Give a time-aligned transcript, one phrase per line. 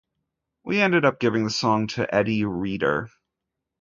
[0.63, 3.11] We ended up giving the song to Eddi Reader.